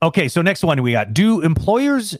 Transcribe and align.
Okay, 0.00 0.28
so 0.28 0.40
next 0.42 0.62
one 0.62 0.80
we 0.80 0.92
got. 0.92 1.12
Do 1.12 1.40
employers 1.40 2.16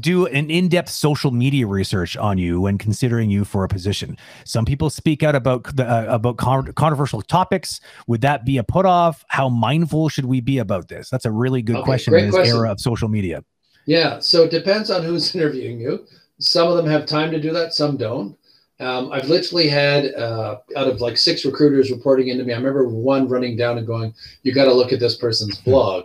do 0.00 0.24
an 0.26 0.50
in-depth 0.50 0.88
social 0.88 1.30
media 1.30 1.66
research 1.66 2.16
on 2.16 2.38
you 2.38 2.62
when 2.62 2.78
considering 2.78 3.28
you 3.28 3.44
for 3.44 3.64
a 3.64 3.68
position? 3.68 4.16
Some 4.44 4.64
people 4.64 4.88
speak 4.88 5.22
out 5.22 5.34
about 5.34 5.76
the, 5.76 5.86
uh, 5.86 6.06
about 6.08 6.38
con- 6.38 6.72
controversial 6.72 7.20
topics. 7.20 7.82
Would 8.06 8.22
that 8.22 8.46
be 8.46 8.56
a 8.56 8.64
put 8.64 8.86
off? 8.86 9.26
How 9.28 9.50
mindful 9.50 10.08
should 10.08 10.24
we 10.24 10.40
be 10.40 10.56
about 10.56 10.88
this? 10.88 11.10
That's 11.10 11.26
a 11.26 11.30
really 11.30 11.60
good 11.60 11.76
Okay, 11.76 11.84
question 11.84 12.14
in 12.14 12.26
this 12.26 12.34
question. 12.34 12.56
era 12.56 12.72
of 12.72 12.80
social 12.80 13.08
media. 13.08 13.44
Yeah, 13.84 14.20
so 14.20 14.44
it 14.44 14.50
depends 14.50 14.90
on 14.90 15.02
who's 15.02 15.34
interviewing 15.34 15.80
you. 15.80 16.06
Some 16.38 16.68
of 16.68 16.78
them 16.78 16.86
have 16.86 17.04
time 17.04 17.30
to 17.32 17.40
do 17.40 17.52
that, 17.52 17.74
some 17.74 17.98
don't. 17.98 18.38
Um, 18.80 19.10
I've 19.12 19.28
literally 19.28 19.68
had 19.68 20.14
uh, 20.14 20.58
out 20.76 20.86
of 20.86 21.02
like 21.02 21.18
six 21.18 21.44
recruiters 21.44 21.90
reporting 21.90 22.28
into 22.28 22.44
me. 22.44 22.54
I 22.54 22.56
remember 22.56 22.88
one 22.88 23.28
running 23.28 23.56
down 23.56 23.76
and 23.76 23.86
going, 23.86 24.14
"You 24.44 24.54
got 24.54 24.66
to 24.66 24.72
look 24.72 24.92
at 24.92 25.00
this 25.00 25.16
person's 25.16 25.58
blog." 25.58 26.04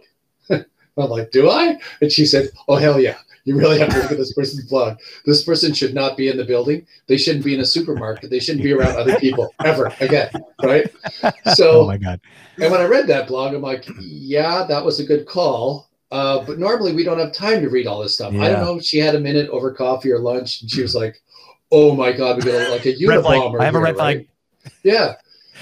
I'm 0.97 1.09
like, 1.09 1.31
"Do 1.31 1.49
I?" 1.49 1.77
And 2.01 2.11
she 2.11 2.25
said, 2.25 2.49
"Oh 2.67 2.75
hell 2.75 2.99
yeah, 2.99 3.17
you 3.45 3.57
really 3.57 3.79
have 3.79 3.89
to 3.89 3.97
look 3.97 4.11
at 4.11 4.17
this 4.17 4.33
person's 4.33 4.65
blog. 4.69 4.97
This 5.25 5.43
person 5.43 5.73
should 5.73 5.93
not 5.93 6.15
be 6.17 6.27
in 6.29 6.37
the 6.37 6.45
building. 6.45 6.85
They 7.07 7.17
shouldn't 7.17 7.43
be 7.45 7.53
in 7.55 7.61
a 7.61 7.65
supermarket. 7.65 8.29
They 8.29 8.39
shouldn't 8.39 8.63
be 8.63 8.73
around 8.73 8.95
other 8.95 9.17
people 9.19 9.53
ever 9.65 9.91
again." 9.99 10.29
Right? 10.63 10.89
So 11.55 11.81
oh 11.81 11.87
my 11.87 11.97
god. 11.97 12.19
and 12.61 12.71
when 12.71 12.81
I 12.81 12.85
read 12.85 13.07
that 13.07 13.27
blog, 13.27 13.53
I'm 13.53 13.61
like, 13.61 13.85
yeah, 13.99 14.65
that 14.67 14.83
was 14.83 14.99
a 14.99 15.03
good 15.05 15.25
call. 15.25 15.89
Uh, 16.11 16.43
but 16.45 16.59
normally 16.59 16.93
we 16.93 17.03
don't 17.03 17.17
have 17.19 17.33
time 17.33 17.61
to 17.61 17.69
read 17.69 17.87
all 17.87 18.01
this 18.01 18.13
stuff. 18.13 18.33
Yeah. 18.33 18.43
I 18.43 18.49
don't 18.49 18.61
know 18.63 18.77
if 18.77 18.83
she 18.83 18.97
had 18.99 19.15
a 19.15 19.19
minute 19.19 19.49
over 19.49 19.71
coffee 19.71 20.11
or 20.11 20.19
lunch 20.19 20.61
and 20.61 20.69
she 20.69 20.81
was 20.81 20.95
like, 20.95 21.21
oh 21.71 21.95
my 21.95 22.11
God, 22.11 22.37
we 22.37 22.51
got 22.51 22.69
like 22.71 22.85
a. 22.85 22.93
Unabomber. 22.95 23.59
I 23.59 23.65
have 23.65 23.75
a 23.75 23.79
red 23.79 23.95
flag. 23.95 24.17
right? 24.17 24.71
Yeah. 24.83 25.15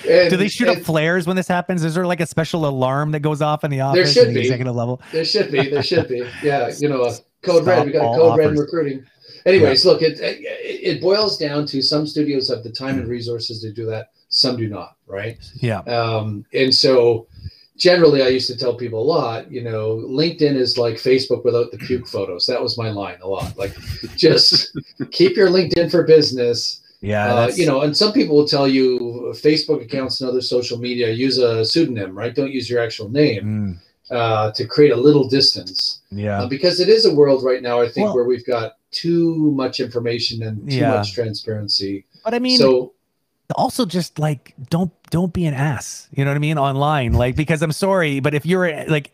And, 0.08 0.30
Do 0.30 0.38
they 0.38 0.48
shoot 0.48 0.68
up 0.68 0.80
flares 0.80 1.28
when 1.28 1.36
this 1.36 1.48
happens? 1.48 1.84
Is 1.84 1.96
there 1.96 2.06
like 2.06 2.22
a 2.22 2.26
special 2.26 2.66
alarm 2.66 3.12
that 3.12 3.20
goes 3.20 3.42
off 3.42 3.64
in 3.64 3.72
the 3.72 3.82
office 3.82 4.14
There 4.14 4.26
should 4.26 4.34
be. 4.34 4.42
executive 4.42 4.76
level? 4.76 5.02
There 5.12 5.26
should 5.26 5.52
be. 5.52 5.70
There 5.70 5.84
should 5.84 6.08
be. 6.08 6.28
Yeah. 6.44 6.72
You 6.78 6.90
know, 6.90 7.04
a 7.04 7.14
code 7.44 7.66
red. 7.66 7.76
Stop 7.76 7.86
We 7.86 7.92
got 7.94 8.14
a 8.14 8.18
code 8.18 8.40
red 8.40 8.50
in 8.52 8.56
recruiting. 8.58 9.06
Anyways, 9.46 9.86
look, 9.86 10.02
it, 10.02 10.20
it 10.20 10.40
it 10.40 11.02
boils 11.02 11.38
down 11.38 11.66
to 11.68 11.82
some 11.82 12.06
studios 12.06 12.50
have 12.50 12.64
the 12.64 12.72
time 12.72 13.00
and 13.00 13.08
resources 13.08 13.62
to 13.62 13.72
do 13.72 13.86
that. 13.88 14.08
Some 14.30 14.58
do 14.58 14.68
not. 14.68 14.98
Right. 15.08 15.38
Yeah. 15.56 15.80
Um, 15.80 16.46
and 16.54 16.74
so 16.74 17.28
generally 17.78 18.22
I 18.22 18.28
used 18.28 18.48
to 18.48 18.58
tell 18.58 18.76
people 18.76 19.02
a 19.02 19.04
lot, 19.04 19.52
you 19.52 19.64
know, 19.64 19.98
LinkedIn 20.08 20.56
is 20.56 20.78
like 20.78 20.96
Facebook 20.96 21.44
without 21.44 21.72
the 21.72 21.78
puke 21.80 22.08
photos. 22.08 22.46
That 22.46 22.62
was 22.62 22.78
my 22.78 22.92
line 22.92 23.18
a 23.24 23.28
lot. 23.28 23.58
Like 23.58 23.76
just 24.16 24.78
keep 25.12 25.36
your 25.36 25.50
LinkedIn 25.50 25.90
for 25.90 26.04
business. 26.04 26.82
Yeah. 27.02 27.34
Uh, 27.34 27.52
you 27.56 27.66
know, 27.66 27.82
and 27.82 27.96
some 27.98 28.14
people 28.14 28.36
will 28.36 28.48
tell 28.48 28.68
you 28.68 29.34
Facebook 29.36 29.82
accounts 29.84 30.22
and 30.22 30.30
other 30.30 30.42
social 30.42 30.78
media 30.78 31.10
use 31.12 31.38
a 31.40 31.66
pseudonym, 31.66 32.16
right? 32.16 32.34
Don't 32.34 32.52
use 32.52 32.70
your 32.70 32.80
actual 32.82 33.10
name 33.10 33.80
Mm, 34.12 34.16
uh, 34.16 34.52
to 34.52 34.66
create 34.66 34.92
a 34.92 34.96
little 34.96 35.28
distance. 35.28 36.02
yeah. 36.12 36.44
Uh, 36.44 36.48
because 36.48 36.80
it 36.80 36.90
is 36.90 37.06
a 37.06 37.14
world 37.14 37.44
right 37.44 37.62
now, 37.64 37.82
I 37.82 37.90
think, 37.90 38.06
Well- 38.06 38.16
where 38.16 38.26
we've 38.26 38.46
got 38.46 38.74
too 38.92 39.52
much 39.56 39.80
information 39.80 40.44
and 40.44 40.70
too 40.70 40.78
Yeah. 40.78 40.92
much 40.92 41.14
transparency. 41.14 42.06
But 42.24 42.34
I 42.36 42.40
mean, 42.40 42.58
so 42.60 42.94
also 43.56 43.86
just 43.86 44.18
like 44.20 44.54
don't 44.70 44.92
don't 45.10 45.34
be 45.34 45.46
an 45.46 45.54
ass 45.54 46.08
you 46.16 46.24
know 46.24 46.32
what 46.32 46.38
i 46.38 46.40
mean 46.40 46.58
online 46.58 47.12
like 47.12 47.36
because 47.36 47.62
i'm 47.62 47.74
sorry 47.74 48.22
but 48.22 48.34
if 48.34 48.46
you're 48.46 48.86
like 48.86 49.12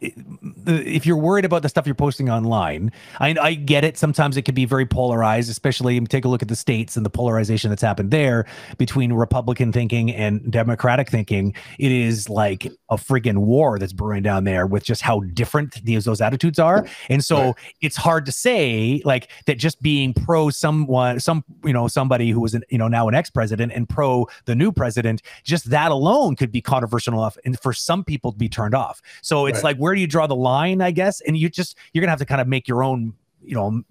if 0.68 1.06
you're 1.06 1.18
worried 1.18 1.46
about 1.46 1.62
the 1.62 1.70
stuff 1.70 1.86
you're 1.86 1.96
posting 1.96 2.30
online 2.30 2.92
i 3.20 3.36
i 3.42 3.54
get 3.54 3.84
it. 3.84 3.98
Sometimes 3.98 4.38
it 4.38 4.44
can 4.44 4.54
be 4.56 4.66
very 4.66 4.86
polarized 4.86 5.50
especially 5.50 6.00
take 6.02 6.26
a 6.26 6.28
look 6.28 6.42
at 6.42 6.48
the 6.48 6.56
states 6.56 6.98
and 6.98 7.06
the 7.06 7.10
polarization 7.10 7.70
that's 7.70 7.82
happened 7.82 8.12
there 8.12 8.46
between 8.78 9.14
republican 9.14 9.72
thinking 9.72 10.12
and 10.14 10.52
democratic 10.52 11.10
thinking. 11.10 11.54
It 11.80 11.92
is 11.92 12.30
like 12.30 12.66
a 12.90 12.96
freaking 12.98 13.38
war 13.40 13.80
that's 13.80 13.94
brewing 13.94 14.24
down 14.24 14.44
there 14.44 14.66
with 14.68 14.84
just 14.84 15.02
how 15.02 15.22
different 15.22 15.84
these 15.84 16.06
those 16.06 16.22
attitudes 16.22 16.60
are. 16.60 16.86
And 17.10 17.24
so 17.24 17.56
it's 17.82 17.96
hard 17.96 18.26
to 18.26 18.32
say 18.32 19.02
like 19.06 19.30
that 19.46 19.58
just 19.58 19.82
being 19.82 20.14
pro 20.14 20.50
someone 20.50 21.20
some 21.20 21.44
you 21.64 21.74
know 21.74 21.88
somebody 21.88 22.30
who 22.32 22.40
was 22.40 22.54
an 22.54 22.64
you 22.70 22.78
know 22.78 22.88
now 22.88 23.08
an 23.08 23.16
ex-president 23.16 23.72
and 23.74 23.88
pro 23.88 24.28
the 24.46 24.56
new 24.56 24.72
president 24.72 25.22
just 25.44 25.70
that 25.70 25.92
alone 25.92 26.36
could 26.36 26.52
be 26.52 26.62
controversial 26.62 27.14
enough 27.14 27.38
and 27.46 27.60
for 27.60 27.74
some 27.74 28.04
people 28.04 28.32
to 28.32 28.38
be 28.38 28.50
turned 28.50 28.76
off. 28.76 29.02
So 29.22 29.46
it's 29.46 29.58
Right. 29.58 29.64
like 29.64 29.78
where 29.78 29.96
do 29.96 30.02
you 30.02 30.08
draw 30.08 30.28
the 30.28 30.36
line 30.36 30.57
i 30.58 30.92
guess 30.92 31.22
and 31.22 31.38
you 31.38 31.50
just 31.50 31.78
you're 31.94 32.02
gonna 32.02 32.12
have 32.12 32.20
to 32.20 32.26
kind 32.26 32.42
of 32.42 32.48
make 32.48 32.68
your 32.68 32.84
own 32.84 33.14
you 33.44 33.56
know 33.56 33.82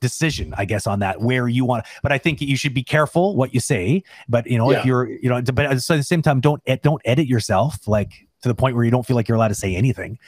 decision 0.00 0.52
i 0.58 0.64
guess 0.66 0.86
on 0.86 0.98
that 0.98 1.20
where 1.22 1.48
you 1.48 1.64
want 1.64 1.84
but 2.02 2.12
i 2.12 2.18
think 2.18 2.40
you 2.40 2.56
should 2.56 2.74
be 2.74 2.82
careful 2.82 3.36
what 3.36 3.54
you 3.54 3.60
say 3.60 4.02
but 4.28 4.46
you 4.46 4.58
know 4.58 4.70
if 4.70 4.84
you're 4.84 5.08
you 5.08 5.30
know 5.30 5.40
but 5.40 5.64
at 5.66 5.76
the 5.76 6.02
same 6.02 6.20
time 6.20 6.40
don't 6.40 6.62
don't 6.82 7.00
edit 7.06 7.26
yourself 7.26 7.88
like 7.88 8.10
to 8.42 8.48
the 8.48 8.54
point 8.54 8.74
where 8.76 8.84
you 8.84 8.90
don't 8.90 9.06
feel 9.06 9.16
like 9.16 9.28
you're 9.28 9.36
allowed 9.36 9.48
to 9.48 9.54
say 9.54 9.74
anything 9.74 10.18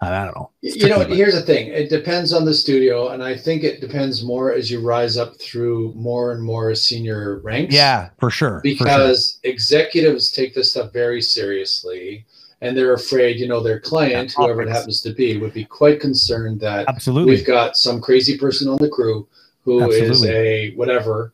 i, 0.00 0.24
don't 0.24 0.34
know 0.34 0.50
It's 0.62 0.76
you 0.76 0.88
know, 0.88 0.98
but- 0.98 1.10
here's 1.10 1.34
the 1.34 1.42
thing. 1.42 1.68
It 1.68 1.90
depends 1.90 2.32
on 2.32 2.44
the 2.46 2.54
studio, 2.54 3.08
and 3.10 3.22
I 3.22 3.36
think 3.36 3.62
it 3.64 3.82
depends 3.82 4.24
more 4.24 4.50
as 4.50 4.70
you 4.70 4.80
rise 4.80 5.18
up 5.18 5.36
through 5.38 5.92
more 5.94 6.32
and 6.32 6.42
more 6.42 6.74
senior 6.74 7.38
ranks. 7.44 7.74
yeah 7.74 8.08
for 8.18 8.30
sure 8.30 8.60
for 8.62 8.66
sure. 8.68 8.86
because 8.86 9.38
executives 9.44 10.32
take 10.32 10.54
this 10.54 10.70
stuff 10.70 10.90
very 10.92 11.20
seriously, 11.20 12.24
and 12.60 12.76
they're 12.76 12.94
afraid, 12.94 13.38
you 13.38 13.48
know, 13.48 13.62
their 13.62 13.80
client, 13.80 14.34
Yeah, 14.38 14.44
whoever 14.44 14.62
it 14.62 14.68
happens 14.68 15.00
to 15.02 15.12
be, 15.12 15.38
would 15.38 15.54
be 15.54 15.64
quite 15.64 16.00
concerned 16.00 16.60
that 16.60 16.88
absolutely 16.88 17.34
we've 17.34 17.46
got 17.46 17.76
some 17.76 18.00
crazy 18.00 18.36
person 18.36 18.68
on 18.68 18.76
the 18.78 18.88
crew 18.88 19.26
who 19.64 19.88
is 19.90 20.10
Absolutely. 20.10 20.36
a 20.36 20.74
whatever, 20.74 21.32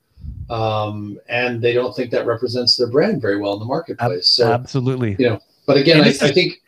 um, 0.50 1.19
and 1.28 1.60
they 1.60 1.72
don't 1.72 1.94
think 1.94 2.10
that 2.10 2.26
represents 2.26 2.76
their 2.76 2.88
brand 2.88 3.20
very 3.20 3.38
well 3.38 3.54
in 3.54 3.59
the 3.59 3.64
marketplace. 3.64 4.28
So, 4.28 4.53
absolutely 4.53 5.16
you 5.19 5.31
know, 5.31 5.41
but 5.66 5.76
again, 5.76 6.03
I, 6.03 6.09
I 6.09 6.32
think 6.32 6.62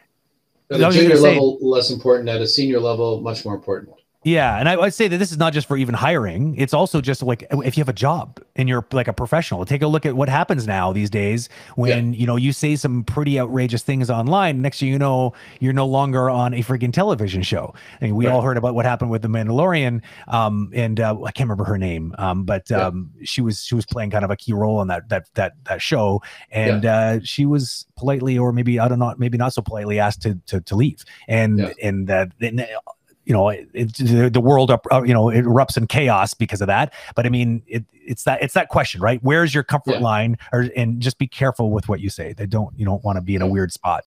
at 0.71 0.81
a 0.81 0.91
junior 0.91 1.17
level 1.17 1.59
less 1.61 1.91
important, 1.91 2.29
at 2.29 2.41
a 2.41 2.47
senior 2.47 2.81
level 2.81 3.21
much 3.21 3.45
more 3.45 3.55
important. 3.55 3.95
Yeah, 4.25 4.59
and 4.59 4.69
I, 4.69 4.75
I'd 4.75 4.95
say 4.95 5.07
that 5.07 5.17
this 5.19 5.31
is 5.31 5.39
not 5.39 5.53
just 5.53 5.69
for 5.69 5.77
even 5.77 5.95
hiring. 5.95 6.57
It's 6.57 6.75
also 6.75 7.01
just 7.01 7.23
like 7.23 7.47
if 7.53 7.77
you 7.77 7.81
have 7.83 7.89
a 7.89 7.93
job 7.93 8.43
and 8.57 8.69
you're 8.69 8.85
like 8.91 9.07
a 9.07 9.13
professional. 9.13 9.65
Take 9.65 9.81
a 9.81 9.87
look 9.87 10.05
at 10.05 10.17
what 10.17 10.29
happens 10.29 10.67
now 10.67 10.93
these 10.93 11.09
days 11.09 11.49
when 11.77 12.15
you 12.15 12.27
know 12.27 12.35
you 12.35 12.53
say 12.53 12.75
some 12.75 13.05
pretty 13.05 13.39
outrageous 13.39 13.85
things 13.85 14.11
online. 14.11 14.61
Next 14.61 14.81
thing 14.81 14.89
you 14.89 14.99
know, 14.99 15.35
you're 15.61 15.73
no 15.73 15.87
longer 15.87 16.29
on 16.29 16.53
a 16.53 16.59
freaking 16.65 16.93
television 16.93 17.43
show. 17.43 17.73
I 18.01 18.07
mean, 18.07 18.17
we 18.17 18.27
all 18.27 18.43
heard 18.43 18.57
about 18.57 18.75
what 18.75 18.85
happened 18.85 19.13
with 19.13 19.23
the 19.23 19.29
Mandalorian, 19.29 20.03
um, 20.27 20.73
and 20.75 20.99
uh, 20.99 21.17
I 21.23 21.31
can't 21.31 21.49
remember 21.49 21.65
her 21.65 21.79
name, 21.79 22.13
um, 22.19 22.43
but 22.45 22.69
Yeah. 22.69 22.87
um, 22.89 23.13
she 23.23 23.41
was 23.41 23.63
she 23.63 23.77
was 23.77 23.87
playing 23.87 24.11
kind 24.11 24.25
of 24.25 24.33
a 24.33 24.37
key 24.37 24.53
role 24.53 24.83
in 24.83 24.89
that 24.89 25.09
that 25.11 25.29
that 25.35 25.53
that 25.67 25.81
show, 25.81 26.23
and 26.51 26.85
uh, 26.85 27.21
she 27.23 27.47
was 27.47 27.87
politely 27.97 28.37
or 28.37 28.53
maybe 28.53 28.81
I 28.81 28.89
don't 28.89 28.99
know, 28.99 29.15
maybe 29.17 29.39
not 29.39 29.55
so 29.55 29.63
politely 29.63 30.01
asked 30.01 30.23
to 30.23 30.35
to, 30.47 30.61
to 30.63 30.75
leave, 30.75 31.05
and 31.29 31.61
Yeah. 31.61 31.73
and 31.81 32.09
that. 32.09 32.33
and, 32.41 32.67
you 33.29 33.35
know, 33.35 33.51
it, 33.51 33.69
it, 33.75 33.95
the, 33.99 34.31
the 34.31 34.41
world 34.41 34.71
up, 34.71 34.87
uh, 34.91 35.03
you 35.03 35.13
know, 35.13 35.29
it 35.29 35.45
erupts 35.45 35.77
in 35.77 35.87
chaos 35.87 36.33
because 36.33 36.63
of 36.63 36.67
that. 36.67 36.95
But 37.15 37.27
I 37.27 37.29
mean, 37.29 37.63
it, 37.67 37.85
it's 37.93 38.25
that 38.25 38.43
it's 38.43 38.55
that 38.55 38.71
question, 38.71 39.03
right? 39.03 39.23
Where's 39.23 39.55
your 39.55 39.63
comfort 39.63 39.97
Yeah. 39.97 40.01
line? 40.01 40.39
Or 40.51 40.71
and 40.75 40.99
just 41.01 41.19
be 41.19 41.27
careful 41.27 41.71
with 41.71 41.91
what 41.91 42.01
you 42.01 42.09
say. 42.09 42.33
They 42.33 42.47
don't 42.47 42.73
you 42.79 42.87
don't 42.87 43.05
want 43.05 43.17
to 43.17 43.21
be 43.21 43.35
in 43.35 43.43
a 43.43 43.47
weird 43.47 43.71
spot. 43.71 44.05